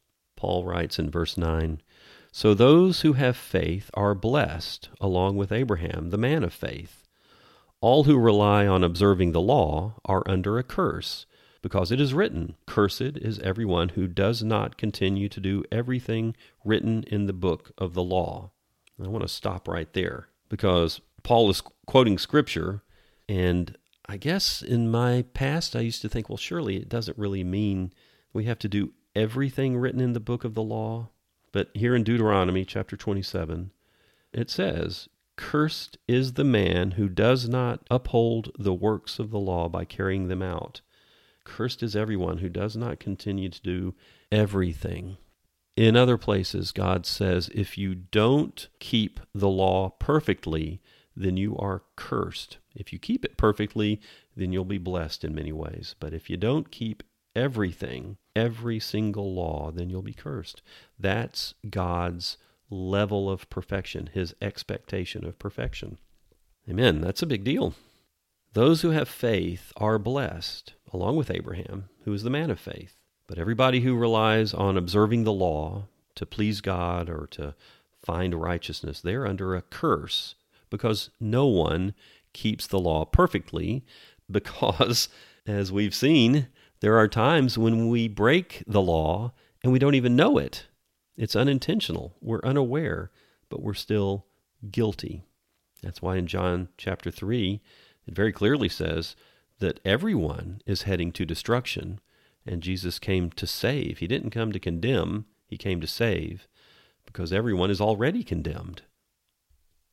[0.41, 1.83] Paul writes in verse 9
[2.31, 7.07] So those who have faith are blessed, along with Abraham, the man of faith.
[7.79, 11.27] All who rely on observing the law are under a curse,
[11.61, 16.35] because it is written, Cursed is everyone who does not continue to do everything
[16.65, 18.49] written in the book of the law.
[18.99, 22.81] I want to stop right there because Paul is quoting scripture,
[23.29, 23.77] and
[24.07, 27.93] I guess in my past I used to think, well, surely it doesn't really mean
[28.33, 31.09] we have to do everything written in the book of the law.
[31.51, 33.71] But here in Deuteronomy chapter 27,
[34.33, 39.67] it says, Cursed is the man who does not uphold the works of the law
[39.67, 40.81] by carrying them out.
[41.43, 43.95] Cursed is everyone who does not continue to do
[44.31, 45.17] everything.
[45.75, 50.81] In other places, God says, if you don't keep the law perfectly,
[51.15, 52.57] then you are cursed.
[52.75, 53.99] If you keep it perfectly,
[54.35, 55.95] then you'll be blessed in many ways.
[55.99, 57.03] But if you don't keep
[57.35, 60.61] everything, every single law, then you'll be cursed.
[60.99, 62.37] That's God's
[62.69, 65.97] level of perfection, his expectation of perfection.
[66.69, 67.01] Amen.
[67.01, 67.73] That's a big deal.
[68.53, 72.95] Those who have faith are blessed, along with Abraham, who is the man of faith.
[73.27, 77.55] But everybody who relies on observing the law to please God or to
[78.03, 80.35] find righteousness, they're under a curse
[80.69, 81.93] because no one
[82.33, 83.85] keeps the law perfectly.
[84.29, 85.07] Because,
[85.47, 86.47] as we've seen,
[86.81, 90.65] there are times when we break the law and we don't even know it.
[91.15, 92.15] It's unintentional.
[92.21, 93.11] We're unaware,
[93.49, 94.25] but we're still
[94.71, 95.23] guilty.
[95.83, 97.61] That's why in John chapter 3,
[98.07, 99.15] it very clearly says
[99.59, 101.99] that everyone is heading to destruction,
[102.47, 103.99] and Jesus came to save.
[103.99, 106.47] He didn't come to condemn, he came to save,
[107.05, 108.81] because everyone is already condemned.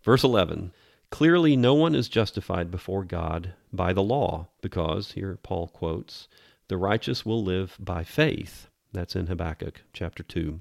[0.02, 0.72] Verse 11
[1.10, 6.28] Clearly, no one is justified before God by the law, because, here Paul quotes,
[6.68, 8.68] the righteous will live by faith.
[8.92, 10.60] That's in Habakkuk chapter 2.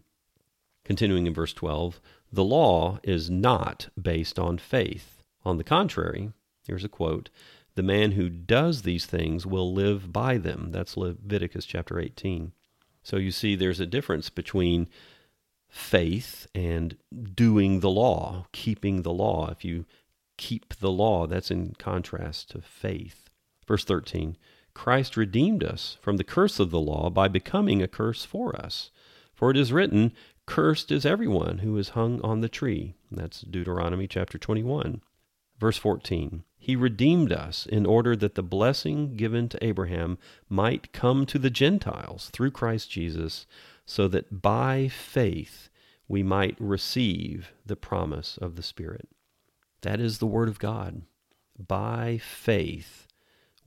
[0.84, 2.00] Continuing in verse 12,
[2.32, 5.24] the law is not based on faith.
[5.44, 6.32] On the contrary,
[6.66, 7.30] here's a quote
[7.76, 10.70] The man who does these things will live by them.
[10.72, 12.54] That's Leviticus chapter 18.
[13.04, 14.90] So you see, there's a difference between
[15.70, 16.98] faith and
[17.34, 19.50] doing the law, keeping the law.
[19.52, 19.86] If you
[20.38, 23.30] keep the law, that's in contrast to faith.
[23.68, 24.38] Verse 13
[24.78, 28.92] Christ redeemed us from the curse of the law by becoming a curse for us.
[29.34, 30.14] For it is written,
[30.46, 32.94] Cursed is everyone who is hung on the tree.
[33.10, 35.02] That's Deuteronomy chapter 21.
[35.60, 41.26] Verse 14 He redeemed us in order that the blessing given to Abraham might come
[41.26, 43.48] to the Gentiles through Christ Jesus,
[43.84, 45.70] so that by faith
[46.08, 49.10] we might receive the promise of the Spirit.
[49.82, 51.02] That is the Word of God.
[51.58, 53.07] By faith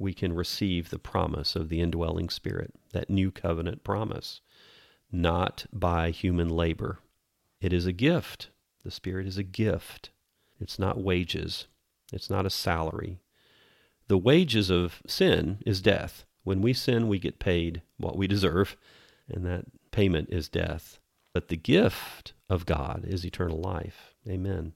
[0.00, 4.40] we can receive the promise of the indwelling Spirit, that new covenant promise,
[5.12, 6.98] not by human labor.
[7.60, 8.48] It is a gift.
[8.82, 10.10] The Spirit is a gift.
[10.58, 11.66] It's not wages,
[12.12, 13.20] it's not a salary.
[14.08, 16.24] The wages of sin is death.
[16.42, 18.76] When we sin, we get paid what we deserve,
[19.28, 20.98] and that payment is death.
[21.32, 24.14] But the gift of God is eternal life.
[24.28, 24.72] Amen.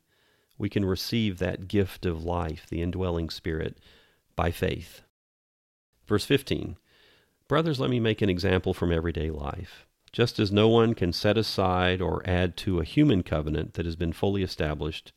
[0.58, 3.78] We can receive that gift of life, the indwelling Spirit,
[4.36, 5.02] by faith.
[6.06, 6.76] Verse 15
[7.46, 9.86] Brothers, let me make an example from everyday life.
[10.12, 13.96] Just as no one can set aside or add to a human covenant that has
[13.96, 15.12] been fully established,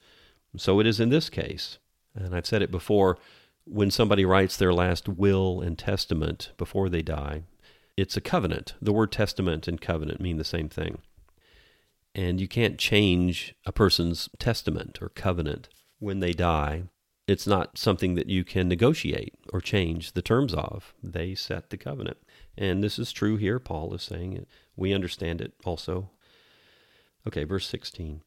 [0.55, 1.77] so it is in this case.
[2.15, 3.17] And I've said it before
[3.65, 7.43] when somebody writes their last will and testament before they die,
[7.95, 8.73] it's a covenant.
[8.81, 10.99] The word testament and covenant mean the same thing.
[12.15, 15.69] And you can't change a person's testament or covenant
[15.99, 16.83] when they die
[17.27, 20.93] it's not something that you can negotiate or change the terms of.
[21.03, 22.17] They set the covenant.
[22.57, 23.59] And this is true here.
[23.59, 24.47] Paul is saying it.
[24.77, 26.09] We understand it also.
[27.27, 28.21] Okay, verse 16.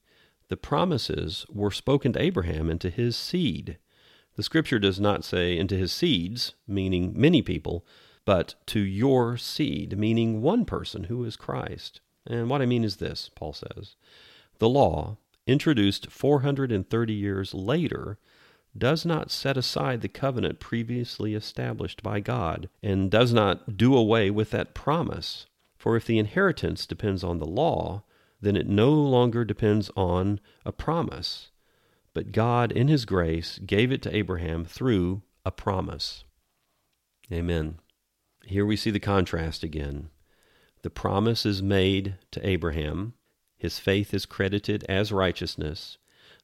[0.49, 3.79] The promises were spoken to Abraham and to his seed.
[4.37, 7.87] The scripture does not say into his seeds, meaning many people,
[8.27, 12.01] but to your seed, meaning one person who is Christ.
[12.27, 13.97] And what I mean is this, Paul says.
[14.59, 18.19] The law, introduced 430 years later,
[18.77, 24.31] does not set aside the covenant previously established by God, and does not do away
[24.31, 25.47] with that promise.
[25.77, 28.05] For if the inheritance depends on the law,
[28.41, 31.51] then it no longer depends on a promise.
[32.15, 36.25] But God, in His grace, gave it to Abraham through a promise.
[37.33, 37.79] Amen.
[38.45, 40.11] Here we see the contrast again.
[40.83, 43.15] The promise is made to Abraham,
[43.61, 45.99] his faith is credited as righteousness,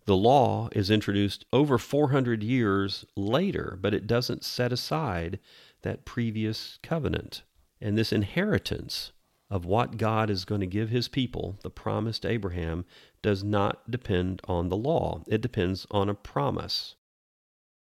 [0.07, 5.39] the law is introduced over 400 years later, but it doesn't set aside
[5.83, 7.43] that previous covenant.
[7.81, 9.13] And this inheritance
[9.51, 12.85] of what God is going to give his people, the promise to Abraham,
[13.23, 15.23] does not depend on the law.
[15.29, 16.95] It depends on a promise.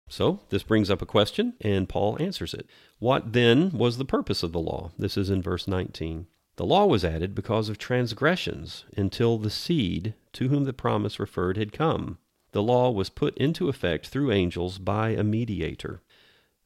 [0.10, 2.68] So, this brings up a question, and Paul answers it.
[3.00, 4.92] What then was the purpose of the law?
[4.98, 6.28] This is in verse 19.
[6.58, 11.56] The law was added because of transgressions until the seed to whom the promise referred
[11.56, 12.18] had come.
[12.52, 16.02] The law was put into effect through angels by a mediator.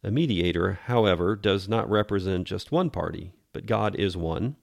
[0.02, 4.56] A mediator, however, does not represent just one party, but God is one.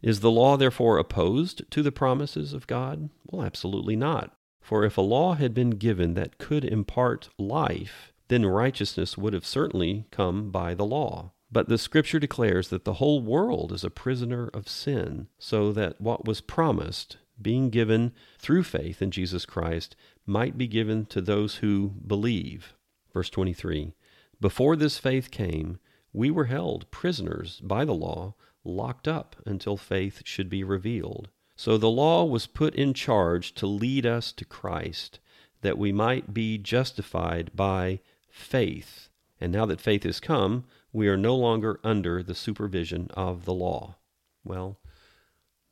[0.00, 3.10] Is the law therefore opposed to the promises of God?
[3.26, 4.32] Well, absolutely not.
[4.60, 9.46] For if a law had been given that could impart life, then righteousness would have
[9.46, 11.32] certainly come by the law.
[11.50, 16.00] But the scripture declares that the whole world is a prisoner of sin, so that
[16.00, 19.96] what was promised, being given through faith in Jesus Christ,
[20.26, 22.74] might be given to those who believe.
[23.14, 23.94] Verse 23
[24.40, 25.78] Before this faith came,
[26.12, 28.34] we were held prisoners by the law,
[28.64, 31.28] locked up until faith should be revealed.
[31.56, 35.18] So the law was put in charge to lead us to Christ,
[35.62, 39.08] that we might be justified by faith.
[39.40, 43.54] And now that faith has come, we are no longer under the supervision of the
[43.54, 43.96] law.
[44.44, 44.78] Well,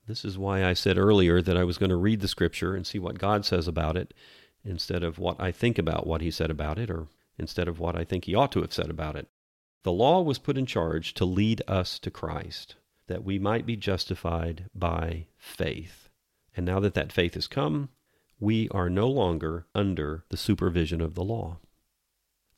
[0.06, 2.86] this is why I said earlier that I was going to read the scripture and
[2.86, 4.14] see what God says about it
[4.64, 7.08] instead of what I think about what he said about it or
[7.38, 9.28] instead of what I think he ought to have said about it.
[9.82, 13.76] The law was put in charge to lead us to Christ, that we might be
[13.76, 16.08] justified by faith.
[16.56, 17.90] And now that that faith has come,
[18.40, 21.58] we are no longer under the supervision of the law.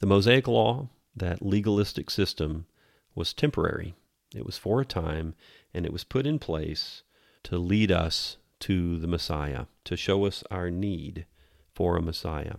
[0.00, 2.66] The Mosaic Law that legalistic system
[3.14, 3.94] was temporary.
[4.34, 5.34] It was for a time,
[5.72, 7.02] and it was put in place
[7.44, 11.26] to lead us to the Messiah, to show us our need
[11.74, 12.56] for a Messiah.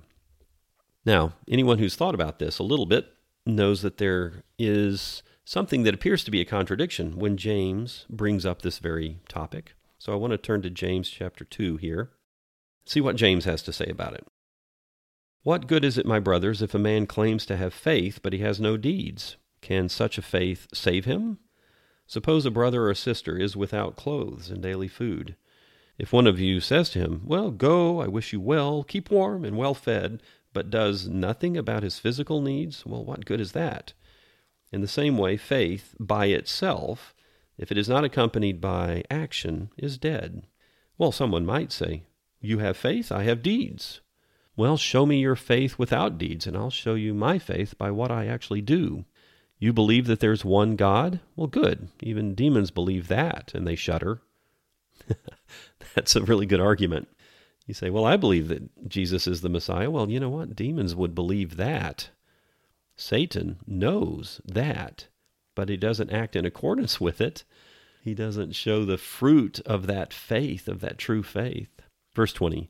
[1.05, 3.13] Now, anyone who's thought about this a little bit
[3.45, 8.61] knows that there is something that appears to be a contradiction when James brings up
[8.61, 9.73] this very topic.
[9.97, 12.11] So I want to turn to James chapter 2 here,
[12.85, 14.25] see what James has to say about it.
[15.43, 18.39] What good is it, my brothers, if a man claims to have faith, but he
[18.39, 19.37] has no deeds?
[19.61, 21.39] Can such a faith save him?
[22.07, 25.35] Suppose a brother or a sister is without clothes and daily food.
[25.97, 29.45] If one of you says to him, Well, go, I wish you well, keep warm
[29.45, 30.21] and well fed,
[30.51, 33.93] but does nothing about his physical needs, well, what good is that?
[34.71, 37.13] In the same way, faith by itself,
[37.57, 40.47] if it is not accompanied by action, is dead.
[40.97, 42.03] Well, someone might say,
[42.41, 44.01] You have faith, I have deeds.
[44.59, 48.11] Well, show me your faith without deeds, and I'll show you my faith by what
[48.11, 49.05] I actually do.
[49.57, 51.21] You believe that there's one God?
[51.37, 51.87] Well, good.
[52.01, 54.19] Even demons believe that, and they shudder.
[55.95, 57.07] That's a really good argument.
[57.67, 59.89] You say, Well, I believe that Jesus is the Messiah.
[59.89, 60.57] Well, you know what?
[60.57, 62.09] Demons would believe that.
[62.97, 65.07] Satan knows that,
[65.55, 67.45] but he doesn't act in accordance with it.
[68.03, 71.79] He doesn't show the fruit of that faith, of that true faith.
[72.13, 72.69] Verse 20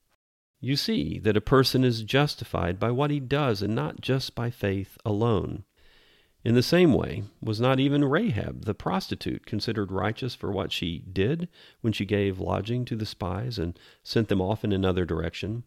[0.61, 4.51] you see that a person is justified by what he does and not just by
[4.51, 5.63] faith alone.
[6.43, 10.99] In the same way, was not even Rahab the prostitute considered righteous for what she
[11.11, 11.49] did
[11.81, 15.63] when she gave lodging to the spies and sent them off in another direction?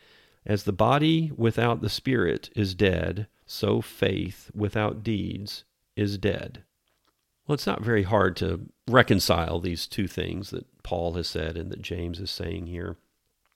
[0.46, 5.64] As the body without the spirit is dead, so faith without deeds
[5.96, 6.64] is dead.
[7.46, 11.70] Well, it's not very hard to reconcile these two things that Paul has said and
[11.70, 12.96] that James is saying here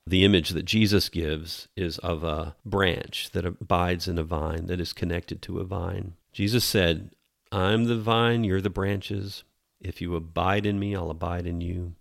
[0.08, 4.80] the image that Jesus gives is of a branch that abides in a vine, that
[4.80, 6.14] is connected to a vine.
[6.32, 7.10] Jesus said,
[7.52, 9.44] I'm the vine, you're the branches.
[9.80, 11.94] If you abide in me, I'll abide in you.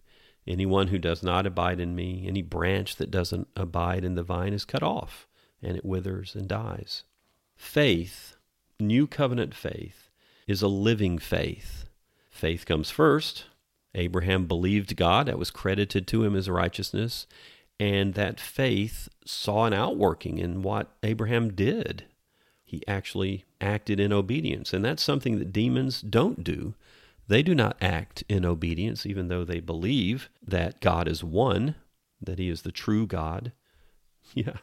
[0.48, 4.54] Anyone who does not abide in me, any branch that doesn't abide in the vine
[4.54, 5.28] is cut off,
[5.62, 7.04] and it withers and dies.
[7.56, 8.38] Faith,
[8.80, 10.10] new covenant faith,
[10.48, 11.86] is a living faith.
[12.30, 13.46] Faith comes first.
[13.94, 17.26] Abraham believed God, that was credited to him as righteousness
[17.80, 22.06] and that faith saw an outworking in what Abraham did.
[22.66, 24.74] He actually acted in obedience.
[24.74, 26.74] And that's something that demons don't do.
[27.28, 31.76] They do not act in obedience, even though they believe that God is one,
[32.22, 33.52] that He is the true God.
[34.34, 34.58] Yeah,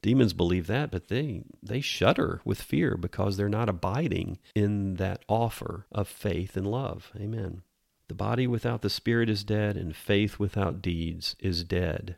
[0.00, 5.22] demons believe that, but they, they shudder with fear because they're not abiding in that
[5.28, 7.12] offer of faith and love.
[7.14, 7.60] Amen.
[8.08, 12.16] The body without the spirit is dead, and faith without deeds is dead.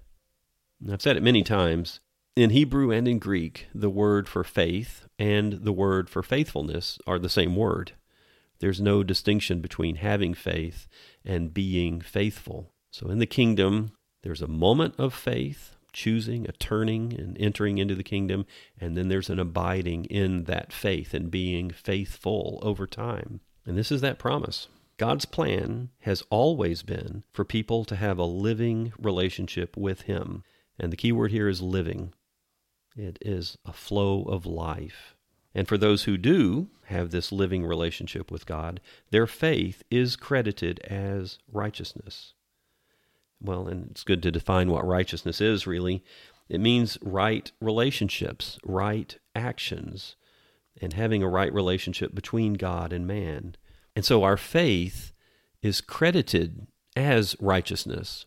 [0.91, 2.01] I've said it many times.
[2.37, 7.19] In Hebrew and in Greek, the word for faith and the word for faithfulness are
[7.19, 7.93] the same word.
[8.59, 10.89] There's no distinction between having faith
[11.25, 12.73] and being faithful.
[12.91, 17.95] So in the kingdom, there's a moment of faith, choosing, a turning, and entering into
[17.95, 18.47] the kingdom,
[18.81, 23.41] and then there's an abiding in that faith and being faithful over time.
[23.67, 24.69] And this is that promise.
[24.97, 30.43] God's plan has always been for people to have a living relationship with Him.
[30.79, 32.13] And the key word here is living.
[32.97, 35.15] It is a flow of life.
[35.55, 40.81] And for those who do have this living relationship with God, their faith is credited
[40.81, 42.35] as righteousness.
[43.41, 46.03] Well, and it's good to define what righteousness is, really.
[46.49, 50.17] It means right relationships, right actions,
[50.81, 53.57] and having a right relationship between God and man.
[53.95, 55.13] And so our faith
[55.63, 56.67] is credited
[56.97, 58.27] as righteousness.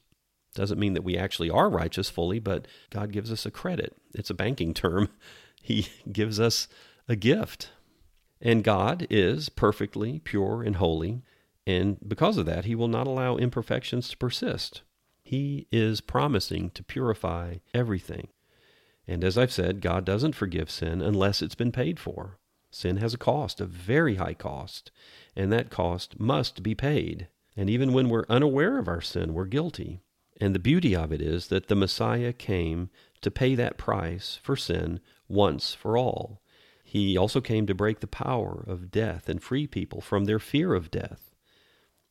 [0.58, 3.95] Doesn't mean that we actually are righteous fully, but God gives us a credit.
[4.16, 5.10] It's a banking term.
[5.62, 6.70] He gives us
[7.10, 7.72] a gift.
[8.39, 11.24] And God is perfectly pure and holy,
[11.66, 14.82] and because of that, He will not allow imperfections to persist.
[15.22, 18.30] He is promising to purify everything.
[19.05, 22.39] And as I've said, God doesn't forgive sin unless it's been paid for.
[22.72, 24.89] Sin has a cost, a very high cost,
[25.36, 27.28] and that cost must be paid.
[27.58, 29.99] And even when we're unaware of our sin, we're guilty.
[30.40, 32.90] And the beauty of it is that the Messiah came
[33.22, 36.42] to pay that price for sin once for all.
[36.84, 40.74] He also came to break the power of death and free people from their fear
[40.74, 41.36] of death.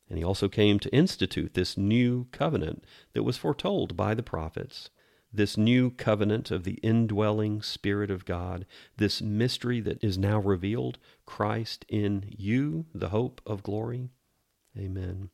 [0.09, 4.89] And he also came to institute this new covenant that was foretold by the prophets,
[5.33, 8.65] this new covenant of the indwelling Spirit of God,
[8.97, 14.11] this mystery that is now revealed Christ in you, the hope of glory.
[14.77, 15.29] Amen.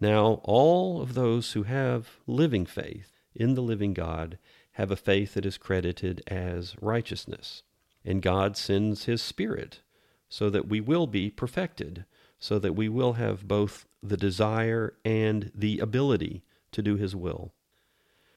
[0.00, 4.38] Now, all of those who have living faith in the living God
[4.72, 7.62] have a faith that is credited as righteousness.
[8.04, 9.80] And God sends His Spirit
[10.28, 12.04] so that we will be perfected
[12.38, 16.42] so that we will have both the desire and the ability
[16.72, 17.52] to do His will.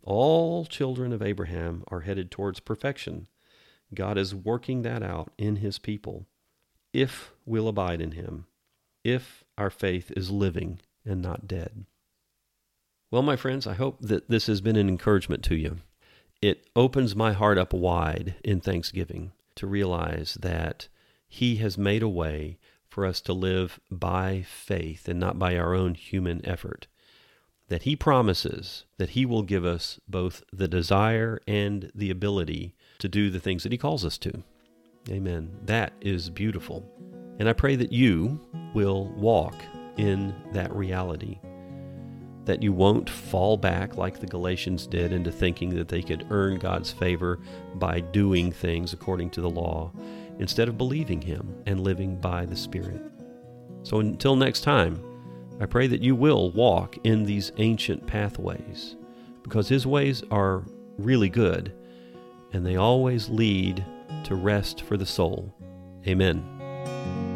[0.04, 3.28] All children of Abraham are headed towards perfection.
[3.94, 6.26] God is working that out in His people
[6.94, 8.46] if we'll abide in Him,
[9.04, 11.86] if our faith is living and not dead.
[13.12, 15.78] Well, my friends, I hope that this has been an encouragement to you.
[16.42, 20.88] It opens my heart up wide in thanksgiving to realize that
[21.28, 25.74] He has made a way for us to live by faith and not by our
[25.74, 26.88] own human effort.
[27.68, 33.10] That He promises that He will give us both the desire and the ability to
[33.10, 34.44] do the things that He calls us to.
[35.10, 35.58] Amen.
[35.66, 36.86] That is beautiful.
[37.40, 38.40] And I pray that you
[38.74, 39.56] will walk
[40.00, 41.40] in that reality.
[42.46, 46.58] That you won't fall back like the Galatians did into thinking that they could earn
[46.58, 47.40] God's favor
[47.76, 49.92] by doing things according to the law
[50.40, 53.02] instead of believing Him and living by the Spirit.
[53.84, 55.04] So until next time,
[55.60, 58.96] I pray that you will walk in these ancient pathways
[59.44, 60.64] because His ways are
[60.98, 61.76] really good
[62.54, 63.86] and they always lead
[64.24, 65.54] to rest for the soul.
[66.08, 67.29] Amen.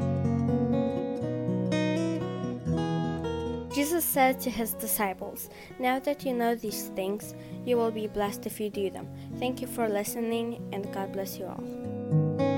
[4.14, 5.49] Said to his disciples,
[5.80, 7.34] Now that you know these things,
[7.66, 9.07] you will be blessed if you do them.
[9.39, 12.53] Thank you for listening, and God bless you all.